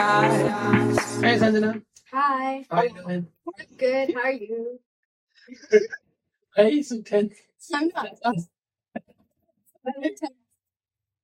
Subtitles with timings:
[0.00, 1.20] stars.
[1.20, 1.82] Hey, Sanjna.
[2.12, 2.64] Hi.
[2.70, 3.26] How are you doing?
[3.76, 4.14] Good.
[4.14, 4.80] How are you?
[6.56, 7.34] Hey, so tense.
[7.74, 8.08] I'm not.
[8.24, 8.34] I'm
[9.98, 10.30] not ten.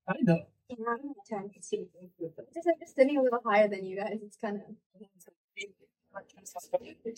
[0.09, 0.41] I know.
[0.71, 1.51] I'm not ten.
[1.55, 1.73] Just
[2.67, 4.19] like just sitting a little higher than you guys.
[4.23, 4.63] It's kind of.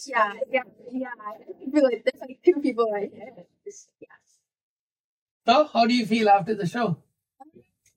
[0.07, 1.09] Yeah, yeah, yeah.
[1.21, 3.31] I feel like there's like two people right here.
[4.01, 4.09] Yeah.
[5.47, 6.87] So, how do you feel after the show?
[7.41, 7.49] Um,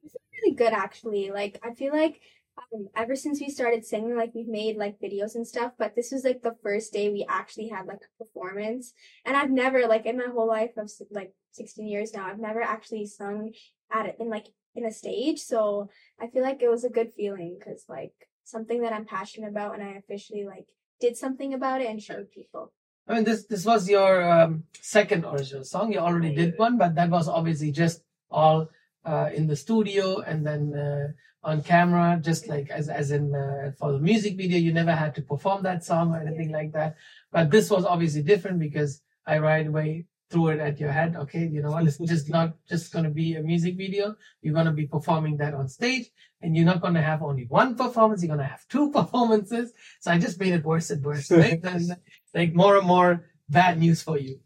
[0.03, 1.31] it's really good actually.
[1.31, 2.21] Like I feel like
[2.57, 6.11] um, ever since we started singing, like we've made like videos and stuff, but this
[6.11, 8.93] was like the first day we actually had like a performance.
[9.25, 12.61] And I've never like in my whole life of like 16 years now, I've never
[12.61, 13.51] actually sung
[13.91, 15.39] at it in like in a stage.
[15.39, 19.49] So I feel like it was a good feeling because like something that I'm passionate
[19.49, 20.65] about, and I officially like
[20.99, 22.73] did something about it and showed people.
[23.07, 25.91] I mean, this this was your um, second original song.
[25.91, 28.69] You already did one, but that was obviously just all
[29.05, 31.07] uh, in the studio and then uh,
[31.43, 35.15] on camera, just like as as in uh, for the music video, you never had
[35.15, 36.95] to perform that song or anything like that.
[37.31, 41.15] But this was obviously different because I right away threw it at your head.
[41.15, 41.85] Okay, you know what?
[41.85, 44.15] It's just not just going to be a music video.
[44.41, 46.09] You're going to be performing that on stage,
[46.41, 48.21] and you're not going to have only one performance.
[48.21, 49.73] You're going to have two performances.
[49.99, 51.31] So I just made it worse and worse.
[51.31, 51.59] Right?
[51.63, 51.97] And,
[52.33, 54.39] like more and more bad news for you.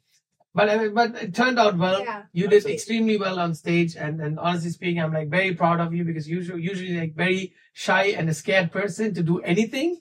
[0.55, 1.99] But I mean, but it turned out well.
[1.99, 2.23] Yeah.
[2.31, 5.93] You did extremely well on stage, and and honestly speaking, I'm like very proud of
[5.93, 9.99] you because usually usually like very shy and a scared person to do anything,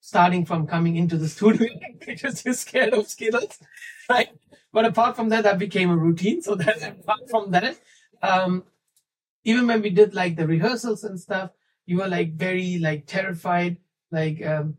[0.00, 1.68] starting from coming into the studio
[2.06, 3.60] because you're scared of Skittles,
[4.10, 4.30] right?
[4.72, 6.42] But apart from that, that became a routine.
[6.42, 7.78] So that apart from that,
[8.20, 8.64] um,
[9.44, 11.52] even when we did like the rehearsals and stuff,
[11.86, 13.76] you were like very like terrified,
[14.10, 14.78] like um,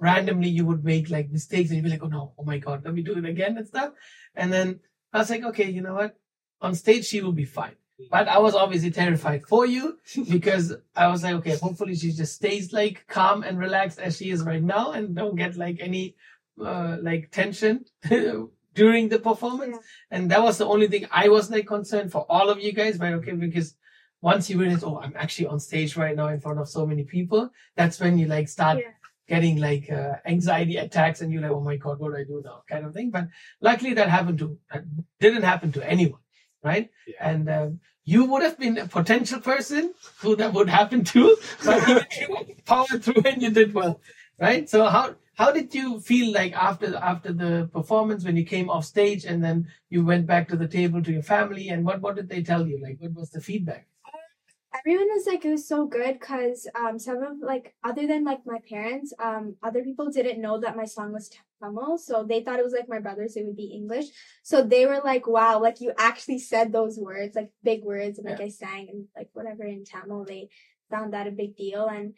[0.00, 2.84] randomly you would make like mistakes and you'd be like, oh no, oh my god,
[2.84, 3.92] let me do it again and stuff.
[4.34, 4.80] And then
[5.12, 6.16] I was like, okay, you know what?
[6.60, 7.76] On stage she will be fine.
[8.10, 9.98] But I was obviously terrified for you
[10.30, 14.30] because I was like, okay, hopefully she just stays like calm and relaxed as she
[14.30, 16.14] is right now and don't get like any
[16.64, 17.84] uh, like tension
[18.74, 19.76] during the performance.
[19.76, 20.16] Yeah.
[20.16, 22.98] And that was the only thing I was like concerned for all of you guys,
[22.98, 23.74] but okay, because
[24.20, 27.04] once you realize, oh, I'm actually on stage right now in front of so many
[27.04, 28.92] people, that's when you like start Yeah.
[29.28, 32.42] Getting like uh, anxiety attacks and you're like, oh my God, what do I do
[32.44, 32.62] now?
[32.68, 33.10] Kind of thing.
[33.10, 33.28] But
[33.60, 34.84] luckily that happened to, that
[35.20, 36.20] didn't happen to anyone,
[36.64, 36.90] right?
[37.20, 41.88] And um, you would have been a potential person who that would happen to, but
[42.18, 44.00] you powered through and you did well,
[44.40, 44.68] right?
[44.68, 48.84] So how, how did you feel like after after the performance when you came off
[48.84, 52.16] stage and then you went back to the table to your family and what what
[52.16, 53.86] did they tell you like what was the feedback
[54.74, 58.40] everyone was like it was so good because um some of like other than like
[58.46, 61.30] my parents um other people didn't know that my song was
[61.62, 64.06] Tamil so they thought it was like my brother's it would be English.
[64.42, 68.28] So they were like wow like you actually said those words like big words and
[68.28, 70.50] like I sang and like whatever in Tamil they
[70.90, 72.14] found that a big deal and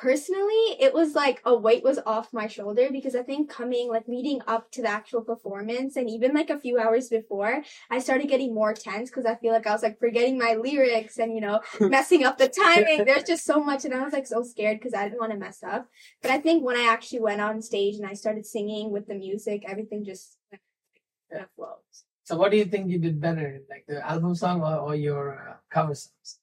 [0.00, 4.06] personally it was like a weight was off my shoulder because I think coming like
[4.06, 8.28] leading up to the actual performance and even like a few hours before I started
[8.28, 11.40] getting more tense because I feel like I was like forgetting my lyrics and you
[11.40, 13.04] know messing up the timing.
[13.04, 15.38] There's just so much, and I was like so scared because I didn't want to
[15.38, 15.88] mess up.
[16.22, 19.14] But I think when I actually went on stage and I started singing with the
[19.14, 21.82] music, everything just kind of flowed.
[22.24, 25.50] so what do you think you did better like the album song or, or your
[25.50, 26.38] uh, cover songs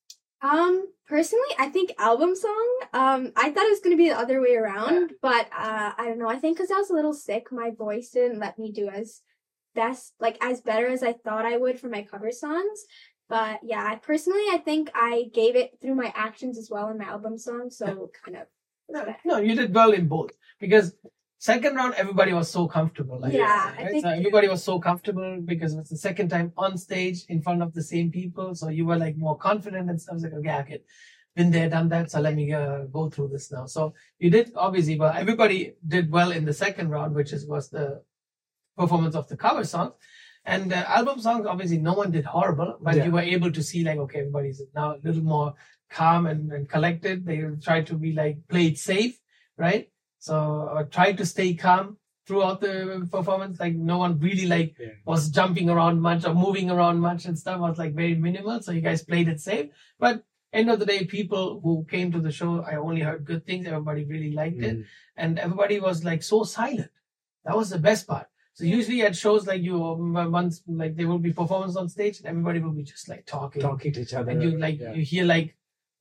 [0.46, 2.80] Um, personally, I think album song.
[2.94, 6.20] Um, I thought it was gonna be the other way around, but uh, I don't
[6.20, 6.30] know.
[6.30, 9.22] I think because I was a little sick, my voice didn't let me do as
[9.74, 12.86] best, like as better as I thought I would for my cover songs.
[13.28, 17.00] But yeah, I personally, I think I gave it through my actions as well in
[17.00, 17.70] my album song.
[17.72, 18.48] So kind of.
[18.88, 20.94] No, no, you did well in both because
[21.46, 23.18] second round everybody was so comfortable.
[23.24, 26.48] Like, Yeah, I think- so everybody was so comfortable because it was the second time
[26.66, 28.48] on stage in front of the same people.
[28.60, 30.14] So you were like more confident and stuff.
[30.14, 30.80] I was like, okay, okay,
[31.38, 32.06] been there, done that.
[32.12, 33.66] So let me uh, go through this now.
[33.76, 33.82] So
[34.24, 35.60] you did obviously, but everybody
[35.96, 37.88] did well in the second round, which is was the
[38.82, 39.94] performance of the cover songs.
[40.54, 43.06] And uh, album songs, obviously, no one did horrible, but Yeah.
[43.06, 45.50] you were able to see like, okay, everybody's now a little more
[46.00, 47.26] calm and, and collected.
[47.26, 49.16] They try to be like play it safe,
[49.68, 49.86] right?
[50.26, 50.36] So
[50.80, 53.60] I tried to stay calm throughout the performance.
[53.64, 54.94] Like no one really like Yeah.
[55.12, 57.60] was jumping around much or moving around much and stuff.
[57.66, 58.58] was like very minimal.
[58.62, 59.68] So you guys played it safe.
[60.04, 60.24] But
[60.60, 63.68] end of the day, people who came to the show, I only heard good things.
[63.68, 64.86] Everybody really liked it, Mm.
[65.24, 66.92] and everybody was like so silent.
[67.46, 68.28] That was the best part.
[68.58, 72.16] So usually at shows like you, um, once like there will be performance on stage,
[72.20, 74.32] and everybody will be just like talking, Talking to each other.
[74.32, 74.94] and you like yeah.
[74.98, 75.48] you hear like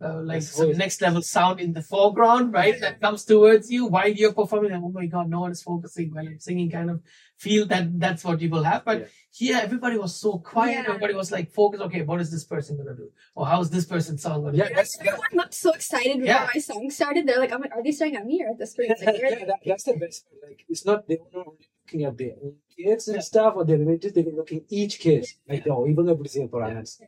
[0.05, 2.79] uh, like That's some always- next level sound in the foreground, right?
[2.81, 4.73] That comes towards you while you're performing.
[4.73, 6.71] And, oh my God, no one is focusing while I'm singing.
[6.71, 7.01] Kind of
[7.39, 8.85] feel that that's what you will have.
[8.85, 9.07] But Yeah.
[9.41, 10.73] here, everybody was so quiet.
[10.75, 10.89] Yeah.
[10.91, 11.83] Everybody was like focused.
[11.85, 13.09] Okay, what is this person gonna do?
[13.35, 14.75] Or how's this person's song gonna Yeah, be?
[14.75, 16.49] that's that, Everyone looked so excited before Yeah.
[16.55, 17.27] my song started.
[17.27, 18.91] They're like, I'm like, are they staring at me or at the screen?
[19.05, 20.51] Like, yeah, that, that's the best part.
[20.51, 23.65] Like it's not they were not only looking at their own kids and stuff or
[23.65, 25.27] their relatives, they were looking each kid.
[25.49, 27.01] Like oh, even though it's for us.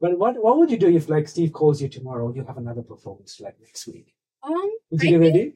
[0.00, 2.82] But what what would you do if like Steve calls you tomorrow, you have another
[2.82, 4.14] performance like next week?
[4.42, 4.52] um,
[4.90, 5.54] Would I you think- ready?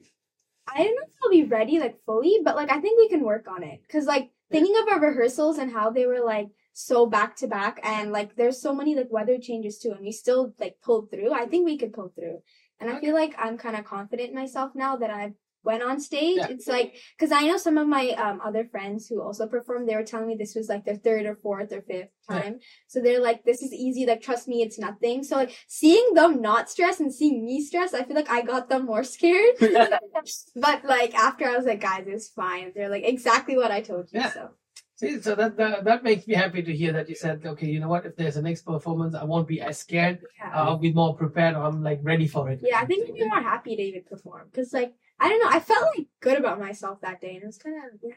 [0.73, 3.23] I don't know if I'll be ready like fully, but like I think we can
[3.23, 3.81] work on it.
[3.91, 7.79] Cause like thinking of our rehearsals and how they were like so back to back
[7.83, 11.33] and like there's so many like weather changes too and we still like pulled through.
[11.33, 12.39] I think we could pull through.
[12.79, 15.99] And I feel like I'm kind of confident in myself now that I've went on
[15.99, 16.37] stage.
[16.37, 16.47] Yeah.
[16.49, 19.95] It's like because I know some of my um other friends who also performed, they
[19.95, 22.41] were telling me this was like their third or fourth or fifth Yeah.
[22.41, 22.59] time.
[22.87, 25.23] So they're like, this is easy, like trust me, it's nothing.
[25.23, 28.69] So like seeing them not stress and seeing me stress, I feel like I got
[28.69, 29.55] them more scared.
[30.55, 32.71] but like after I was like, guys, it's fine.
[32.75, 34.19] They're like exactly what I told you.
[34.21, 34.31] Yeah.
[34.33, 34.49] So
[34.95, 37.79] See, so that, that that makes me happy to hear that you said, okay, you
[37.79, 38.05] know what?
[38.05, 40.19] If there's a next performance, I won't be as scared.
[40.37, 40.51] yeah.
[40.53, 41.55] I'll be more prepared.
[41.55, 42.59] Or I'm like ready for it.
[42.63, 45.49] yeah, I think you'd be more happy to even perform because like I don't know,
[45.49, 48.15] I felt like good about myself that day, and it was kind of yeah.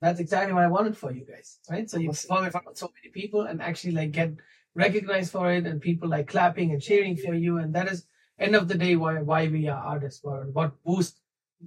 [0.00, 1.88] That's exactly what I wanted for you guys, right?
[1.88, 2.28] So you Awesome.
[2.28, 4.32] perform in front of so many people and actually like get
[4.74, 8.06] recognized for it, and people like clapping and cheering for you, and that is
[8.38, 10.20] end of the day why why we are artists.
[10.24, 11.20] Or what boost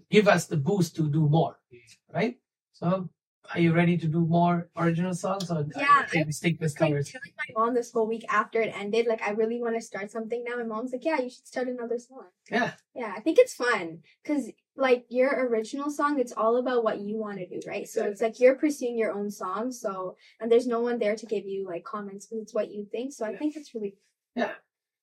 [0.10, 1.80] give us the boost to do more, mm.
[2.14, 2.38] right?
[2.74, 3.10] So
[3.54, 6.80] are you ready to do more original songs, or Yeah, uh, can we stick with
[6.80, 7.12] like covers?
[7.12, 10.12] telling my mom this whole week after it ended, like I really want to start
[10.12, 10.56] something now.
[10.58, 12.26] My mom's like, yeah, you should start another song.
[12.50, 17.00] Yeah, Yeah, I think it's fun because like your original song, it's all about what
[17.02, 17.88] you want to do, right?
[17.88, 19.72] So it's like you're pursuing your own song.
[19.72, 22.88] So and there's no one there to give you like comments because it's what you
[22.92, 23.14] think.
[23.14, 23.96] So I think it's really
[24.36, 24.54] Yeah.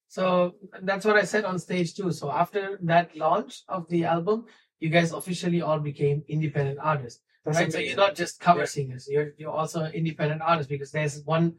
[0.09, 2.12] So that's what I said on stage too.
[2.12, 4.47] So after that launch of the album,
[4.81, 7.21] you guys officially all became independent artists.
[7.44, 7.73] That's right?
[7.73, 8.67] So you're not just cover Yeah.
[8.67, 9.08] singers.
[9.08, 11.56] You're you're also independent artists because there's one,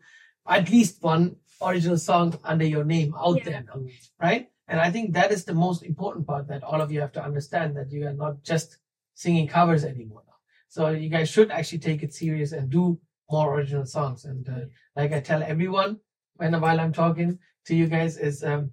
[0.48, 3.44] at least one original song under your name out Yeah.
[3.46, 3.82] there now,
[4.20, 4.50] right?
[4.68, 7.24] And I think that is the most important part that all of you have to
[7.24, 8.78] understand that you are not just
[9.16, 10.36] singing covers anymore now.
[10.70, 13.00] So you guys should actually take it serious and do
[13.32, 14.26] more original songs.
[14.26, 14.66] And uh,
[14.96, 16.00] like I tell everyone
[16.36, 18.72] when while I'm talking to you guys is um,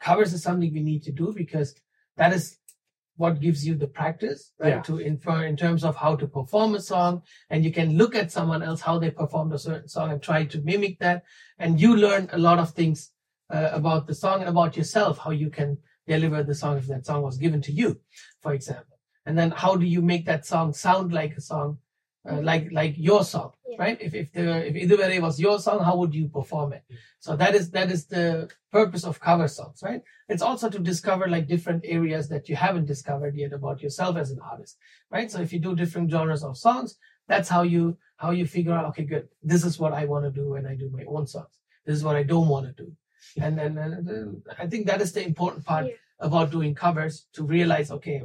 [0.00, 1.74] covers is something we need to do because
[2.16, 2.58] that is
[3.22, 4.82] what gives you the practice right Yeah.
[4.88, 7.12] to infer in terms of how to perform a song
[7.50, 10.40] and you can look at someone else how they performed a certain song and try
[10.52, 11.18] to mimic that
[11.62, 12.98] and you learn a lot of things
[13.54, 15.70] uh, about the song and about yourself how you can
[16.14, 17.90] deliver the song if that song was given to you
[18.42, 18.96] for example
[19.26, 21.70] and then how do you make that song sound like a song
[22.28, 23.50] uh, like like your song.
[23.78, 23.98] Right?
[24.00, 26.84] If if the if Iduvere was your song how would you perform it?
[27.18, 30.02] So that is that is the purpose of cover songs right?
[30.28, 34.30] It's also to discover like different areas that you haven't discovered yet about yourself as
[34.30, 34.76] an artist
[35.10, 35.30] right?
[35.30, 36.96] So if you do different genres of songs
[37.28, 40.30] that's how you how you figure out okay good this is what i want to
[40.40, 41.54] do when i do my own songs.
[41.86, 42.92] This is what i don't want to do.
[43.44, 45.92] And then uh, i think that is the important part Yeah.
[46.28, 48.22] about doing covers to realize okay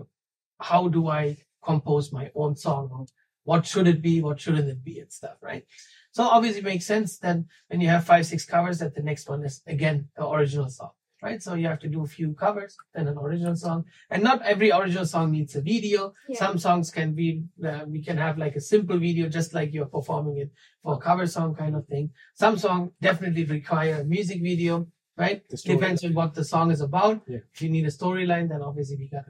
[0.70, 3.08] how do i compose my own song
[3.46, 5.66] what should it be what shouldn't it be and stuff right?
[6.12, 9.30] So obviously it makes sense then when you have five six covers that the next
[9.30, 10.92] one is again the original song
[11.26, 11.42] right?
[11.42, 13.86] So you have to do a few covers then an original song.
[14.10, 16.14] And not every original song needs a video.
[16.28, 16.40] Yeah.
[16.40, 19.94] some songs can be uh, we can have like a simple video just like you're
[19.98, 20.52] performing it
[20.84, 22.12] for a cover song kind of thing.
[22.36, 24.88] Some song definitely require a music video
[25.18, 25.48] right?
[25.50, 27.22] The depends on what the song is about.
[27.28, 27.40] Yeah.
[27.54, 29.26] if you need a storyline then obviously we got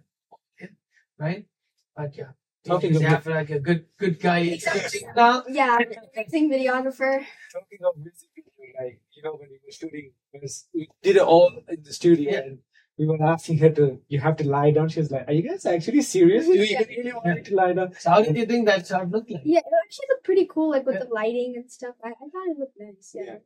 [0.63, 0.72] it
[1.17, 1.45] right?
[1.95, 2.31] But yeah
[2.65, 5.01] Talking you of have like a good good guy Exactly.
[5.15, 5.77] now yeah,
[6.15, 7.24] amazing videographer.
[7.53, 10.12] Talking of music video, like you know when we were shooting,
[10.74, 12.39] we did it all in the studio, Yeah.
[12.39, 12.60] and
[12.98, 14.88] we were asking her to, you have to lie down.
[14.89, 16.45] She was like, "Are you guys actually serious?
[16.45, 16.84] Do you Yeah.
[16.89, 19.41] really want me to lie down?" So how did you think that shot looked like?
[19.45, 21.03] Yeah, it actually looked pretty cool, like with Yeah.
[21.03, 21.95] the lighting and stuff.
[22.03, 23.12] I, I thought it looked nice.
[23.13, 23.38] Yeah.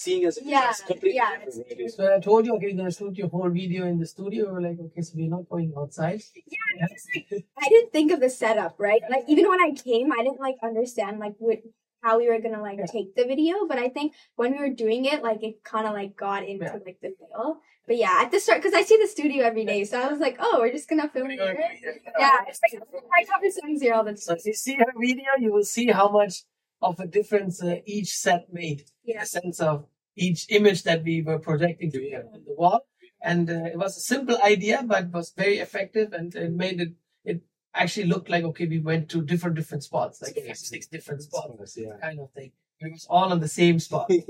[0.00, 1.88] Just being there, seeing us, Yeah, it's completely yeah, different, it's- really.
[1.88, 4.52] So I told you, okay, you're gonna shoot your whole video in the studio.
[4.52, 6.20] We're like, okay, so we're not going outside.
[6.46, 9.02] Yeah, because like I didn't think of the setup, right?
[9.10, 11.58] Like even when I came, I didn't like understand like what
[12.02, 12.86] how we were gonna like Yeah.
[12.96, 13.66] take the video.
[13.70, 16.64] But I think when we were doing it, like it kind of like got into
[16.64, 16.72] Yeah.
[16.86, 17.60] like the feel.
[17.86, 20.20] But yeah, at the start, because I see the studio every day, so I was
[20.20, 21.70] like, oh, we're just gonna film We're here.
[21.82, 21.92] do.
[22.18, 22.80] Yeah, it's like
[23.18, 25.88] I cover songs here all the So if you see her video, you will see
[25.88, 26.34] how much
[26.82, 28.80] of a difference uh, each set made.
[29.04, 29.20] In Yeah.
[29.20, 32.22] the sense of each image that we were projecting to Yeah.
[32.32, 32.80] on the wall,
[33.22, 36.92] and uh, it was a simple idea, but was very effective, and it made it.
[37.24, 37.42] It
[37.74, 40.52] actually looked like okay, we went to different different spots, like Yeah.
[40.54, 41.96] six different spots, Yeah.
[42.00, 42.52] kind of thing.
[42.80, 44.08] It was all on the same spot.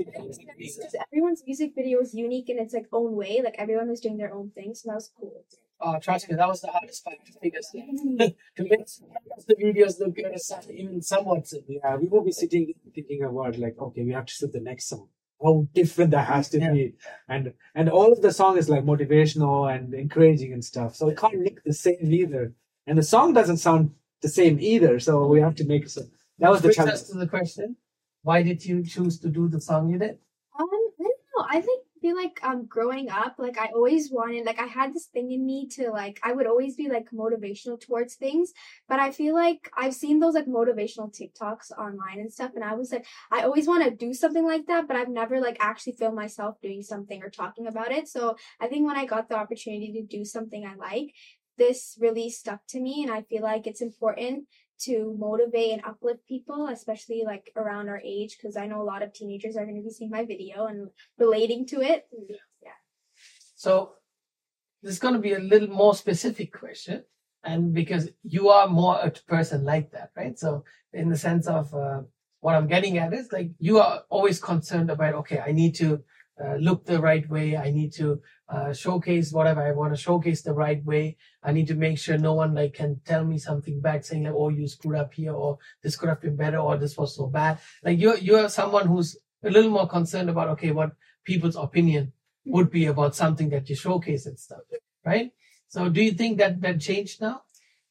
[0.61, 3.41] Because everyone's music video is unique in its like own way.
[3.43, 5.45] Like everyone was doing their own thing, so that was cool.
[5.83, 8.85] Oh, trust me, that was the hardest part because to make
[9.47, 10.35] the videos look good,
[10.71, 11.75] even somewhat simple.
[11.83, 14.89] Yeah, we will be sitting thinking about like, okay, we have to shoot the next
[14.89, 15.07] song.
[15.43, 16.71] How different that has to Yeah.
[16.73, 16.93] be,
[17.27, 20.95] and and all of the song is like motivational and encouraging and stuff.
[20.95, 22.53] So it can't look the same either,
[22.87, 24.99] and the song doesn't sound the same either.
[24.99, 26.01] So we have to make so
[26.39, 27.07] that was the Which brings challenge.
[27.11, 27.75] to the question:
[28.23, 30.17] Why did you choose to do the song you did?
[30.59, 31.45] Um, I don't know.
[31.49, 35.05] I think feel like um growing up, like I always wanted like I had this
[35.05, 38.51] thing in me to like I would always be like motivational towards things.
[38.89, 42.73] But I feel like I've seen those like motivational TikToks online and stuff, and I
[42.73, 45.93] was like, I always want to do something like that, but I've never like actually
[45.93, 48.07] filmed myself doing something or talking about it.
[48.07, 51.13] So I think when I got the opportunity to do something I like,
[51.57, 54.45] this really stuck to me, and I feel like it's important
[54.85, 59.03] to motivate and uplift people, especially like around our age, because I know a lot
[59.03, 62.07] of teenagers are going to be seeing my video and relating to it.
[62.61, 62.79] Yeah.
[63.55, 63.93] So
[64.81, 67.03] this is going to be a little more specific question,
[67.43, 70.37] and because you are more a person like that, right?
[70.37, 72.01] So in the sense of uh,
[72.39, 76.03] what I'm getting at is like you are always concerned about, okay, I need to
[76.43, 77.55] uh, look the right way.
[77.55, 78.21] I need to
[78.51, 81.17] uh, showcase whatever I want to showcase the right way.
[81.41, 84.33] I need to make sure no one like can tell me something bad, saying like,
[84.35, 87.27] "Oh, you screwed up here," or "This could have been better," or "This was so
[87.27, 90.91] bad." Like you're you're someone who's a little more concerned about okay, what
[91.23, 92.11] people's opinion
[92.45, 94.61] would be about something that you showcase and stuff,
[95.05, 95.31] right?
[95.67, 97.43] So, do you think that that changed now?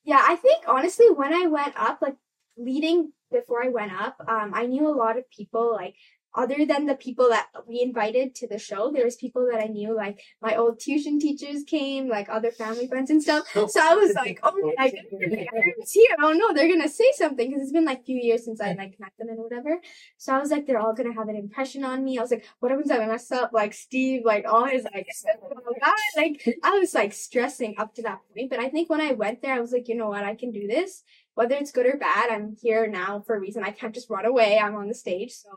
[0.04, 2.16] Yeah, I think honestly, when I went up, like
[2.58, 5.94] leading before I went up, um, I knew a lot of people like
[6.34, 9.66] other than the people that we invited to the show, there was people that I
[9.66, 13.48] knew, like my old tuition teachers came, like other family friends and stuff.
[13.56, 16.16] Oh, so I was like, oh my everyone's here.
[16.22, 18.74] Oh no, they're gonna say something because it's been like a few years since I
[18.74, 19.80] like met them and whatever.
[20.18, 22.18] So I was like, they're all gonna have an impression on me.
[22.18, 23.52] I was like, what happens if I mess up?
[23.52, 25.08] Like Steve, like all his like,
[25.42, 28.50] oh god, like I was like stressing up to that point.
[28.50, 30.52] But I think when I went there, I was like, you know what, I can
[30.52, 31.02] do this.
[31.34, 33.64] Whether it's good or bad, I'm here now for a reason.
[33.64, 34.58] I can't just run away.
[34.58, 35.48] I'm on the stage, so.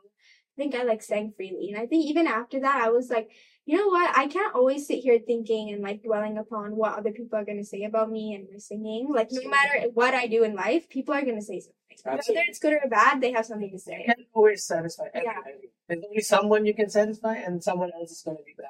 [0.56, 1.70] I think I like sang freely.
[1.72, 3.30] And I think even after that, I was like,
[3.66, 4.16] you know what?
[4.16, 7.58] I can't always sit here thinking and like dwelling upon what other people are going
[7.58, 9.08] to say about me and my singing.
[9.12, 11.80] Like, no matter what I do in life, people are going to say something.
[12.06, 14.00] Whether it's good or bad, they have something to say.
[14.00, 15.40] You can't always satisfy everybody.
[15.64, 15.70] Yeah.
[15.88, 18.68] There's only someone you can satisfy, and someone else is going to be bad.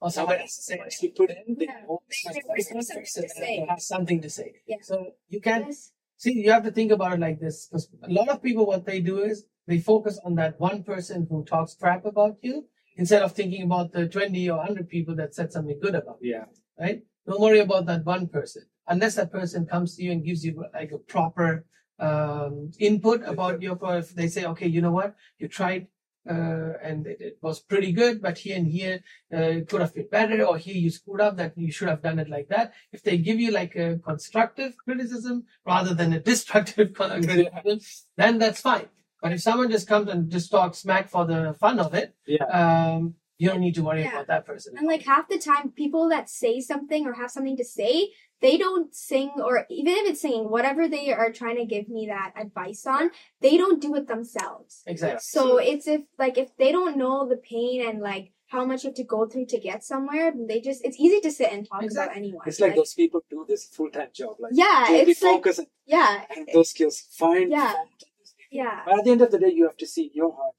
[0.00, 1.86] Or someone else is saying, you put in, they Yeah.
[1.86, 3.66] won't They- say they always have something to say.
[3.78, 4.52] something to say.
[4.66, 4.76] Yeah.
[4.82, 5.92] So you can't Yes.
[6.16, 6.32] See.
[6.32, 9.00] You have to think about it like this, because a lot of people, what they
[9.00, 12.66] do is they focus on that one person who talks crap about you
[12.96, 16.32] instead of thinking about the 20 or 100 people that said something good about you.
[16.32, 16.44] Yeah.
[16.78, 17.02] right?
[17.26, 18.62] Don't worry about that one person.
[18.86, 21.64] Unless that person comes to you and gives you like a proper
[21.98, 24.10] um, input about your product.
[24.10, 25.86] If they say, okay, you know what, you tried
[26.28, 29.00] uh, and it, it was pretty good, but here and here
[29.32, 32.02] uh, it could have been better, or here you screwed up, that you should have
[32.02, 32.72] done it like that.
[32.92, 37.80] If they give you like a constructive criticism rather than a destructive criticism,
[38.16, 38.88] then that's fine.
[39.22, 42.44] But if someone just comes and just talks smack for the fun of it, Yeah.
[42.44, 44.12] um, you don't need to worry Yeah.
[44.12, 44.74] about that person.
[44.76, 48.10] And like half the time, people that say something or have something to say,
[48.44, 52.02] they don't sing or even if it's singing, whatever they are trying to give me
[52.14, 53.04] that advice on,
[53.44, 54.82] they don't do it themselves.
[54.86, 55.20] exactly.
[55.34, 58.88] So it's if like if they don't know the pain and like how much you
[58.90, 61.82] have to go through to get somewhere, they just it's easy to sit and talk
[61.90, 62.44] about anyone.
[62.50, 64.34] It's like those people do this full time job.
[64.38, 66.96] Like Yeah, it's like focus yeah, and those skills.
[67.22, 67.72] Find Yeah.
[67.72, 67.88] find
[68.20, 68.58] those people.
[68.60, 68.76] yeah.
[68.86, 70.54] But at the end of the day, you have to see your heart.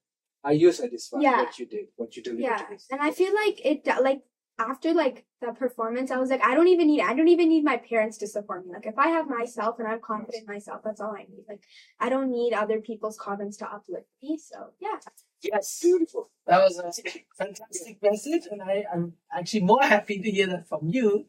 [0.47, 1.39] Are you satisfied Yeah.
[1.41, 4.21] what you did, what you delivered Yeah, and I feel like it like
[4.57, 7.63] after like the performance, I was like, I don't even need I don't even need
[7.63, 8.73] my parents to support me.
[8.73, 11.43] Like if I have myself and I'm confident in myself, that's all I need.
[11.49, 11.63] Like
[11.99, 14.37] I don't need other people's comments to uplift me.
[14.37, 14.97] So yeah,
[15.43, 15.79] Yes.
[15.81, 16.31] Beautiful.
[16.47, 16.91] That was a
[17.37, 21.25] fantastic message, and I, I'm actually more happy to hear that from you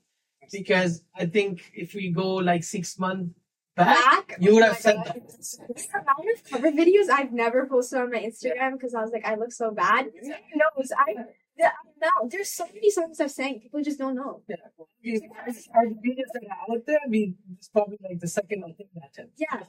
[0.52, 3.34] because I think if we go like six months
[3.76, 3.96] back,
[4.28, 4.36] Back?
[4.40, 5.06] you would Oh have said God.
[5.06, 5.14] that.
[5.14, 9.26] the amount of cover videos I've never posted on my Instagram because I was like,
[9.26, 10.06] I look so bad.
[10.22, 10.92] Who knows?
[10.96, 11.14] I
[11.58, 11.70] the,
[12.00, 14.42] now there's so many songs I've sang, people just don't know.
[14.48, 14.56] Yeah.
[15.02, 15.28] We-
[15.74, 18.88] Our videos that are out there, I mean, it's probably like the second or third
[19.10, 19.34] attempt.
[19.36, 19.62] Yeah.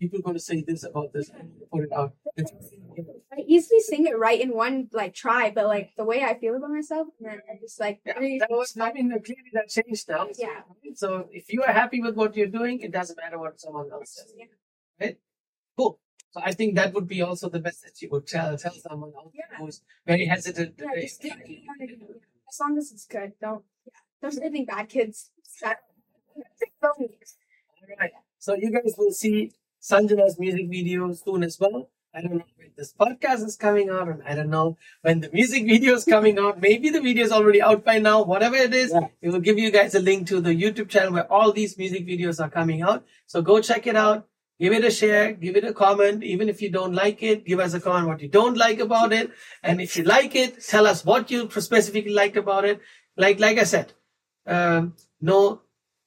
[0.00, 2.14] People going to say this about this and put it out.
[2.38, 6.56] I easily sing it right in one like try, but like the way I feel
[6.56, 10.28] about myself, then I just like yeah, that was, I mean, clearly that changed now.
[10.38, 10.62] Yeah.
[10.94, 14.14] So if you are happy with what you're doing, it doesn't matter what someone else
[14.14, 14.32] says.
[14.38, 14.46] Yeah.
[14.98, 15.18] Right?
[15.76, 15.98] Cool.
[16.32, 19.32] So I think that would be also the message you would tell tell someone else
[19.34, 19.58] Yeah.
[19.58, 20.74] who's very hesitant.
[20.78, 22.22] Yeah, just do what you want.
[22.48, 23.64] As long as it's good, don't.
[23.86, 25.30] Yeah, don't say anything bad, kids.
[25.62, 25.80] That-
[26.82, 28.12] Alright.
[28.38, 31.90] So you guys will see Sanjna's music video soon as well.
[32.12, 35.30] I don't know when this podcast is coming out, and I don't know when the
[35.30, 36.60] music video is coming out.
[36.60, 38.22] Maybe the video is already out by now.
[38.22, 39.08] Whatever it is, Yeah.
[39.22, 42.06] we will give you guys a link to the YouTube channel where all these music
[42.06, 43.04] videos are coming out.
[43.26, 44.26] So go check it out.
[44.60, 46.22] Give it a share, give it a comment.
[46.22, 49.10] Even if you don't like it, give us a comment what you don't like about
[49.12, 49.30] it.
[49.62, 52.80] And if you like it, tell us what you specifically liked about it.
[53.16, 53.94] Like, like I said,
[54.46, 55.62] um, no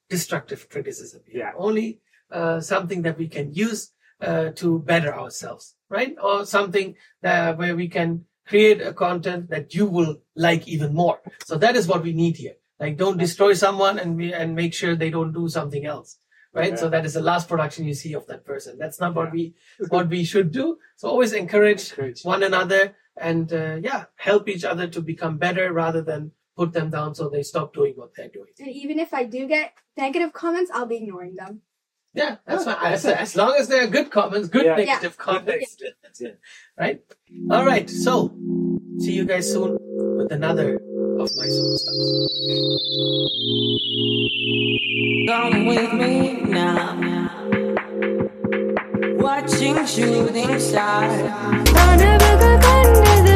[0.08, 1.22] destructive criticism.
[1.26, 1.50] Yeah.
[1.56, 6.14] Only uh, something that we can use uh, to better ourselves, right?
[6.22, 11.20] Or something that where we can create a content that you will like even more.
[11.44, 12.54] So that is what we need here.
[12.78, 16.18] Like, don't destroy someone and we, and make sure they don't do something else.
[16.54, 16.78] Right.
[16.78, 18.78] So that is the last production you see of that person.
[18.78, 19.54] That's not what we,
[19.88, 20.78] what we should do.
[20.96, 22.22] So always encourage Encourage.
[22.22, 26.90] one another and, uh, yeah, help each other to become better rather than put them
[26.90, 28.50] down so they stop doing what they're doing.
[28.60, 31.62] And even if I do get negative comments, I'll be ignoring them.
[32.14, 32.92] Yeah, that's Yeah, fine.
[32.92, 34.76] As, as long as there are good comments, good Yeah.
[34.76, 35.82] negative context.
[36.04, 36.38] That's it.
[36.78, 37.02] Right?
[37.50, 37.90] All right.
[37.90, 38.32] So,
[39.00, 39.76] see you guys soon
[40.16, 40.78] with another
[41.24, 42.34] of my substance.
[45.28, 47.30] Come with me now.
[49.18, 51.30] Watching shooting stars.
[51.76, 52.24] I never
[52.64, 53.33] Wanna be